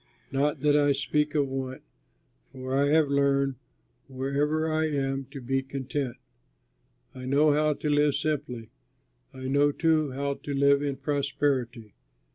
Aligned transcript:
Not 0.31 0.61
that 0.61 0.75
I 0.75 0.93
speak 0.93 1.35
of 1.35 1.47
want, 1.47 1.83
for 2.51 2.73
I 2.73 2.87
have 2.87 3.07
learned, 3.09 3.57
wherever 4.07 4.67
I 4.67 4.87
am, 4.87 5.25
to 5.29 5.39
be 5.39 5.61
content. 5.61 6.17
I 7.13 7.25
know 7.27 7.51
how 7.51 7.73
to 7.75 7.87
live 7.87 8.15
simply; 8.15 8.71
I 9.31 9.47
know, 9.47 9.71
too, 9.71 10.09
how 10.09 10.33
to 10.33 10.55
live 10.55 10.81
in 10.81 10.95
prosperity. 10.95 11.93